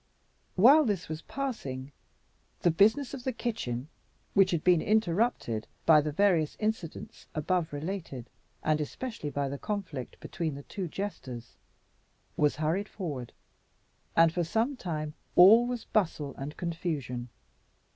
While 0.55 0.83
this 0.83 1.07
was 1.07 1.21
passing 1.21 1.91
the 2.61 2.71
business 2.71 3.13
of 3.13 3.23
the 3.23 3.31
kitchen, 3.31 3.87
which 4.33 4.49
had 4.49 4.63
been 4.63 4.81
interrupted 4.81 5.67
by 5.85 6.01
the 6.01 6.11
various 6.11 6.57
incidents 6.59 7.27
above 7.35 7.71
related, 7.71 8.27
and 8.63 8.81
especially 8.81 9.29
by 9.29 9.47
the 9.47 9.59
conflict 9.59 10.19
between 10.19 10.55
the 10.55 10.63
two 10.63 10.87
jesters, 10.87 11.55
was 12.35 12.55
hurried 12.55 12.89
forward, 12.89 13.31
and 14.15 14.33
for 14.33 14.43
some 14.43 14.75
time 14.75 15.13
all 15.35 15.67
was 15.67 15.85
bustle 15.85 16.33
and 16.35 16.57
confusion. 16.57 17.29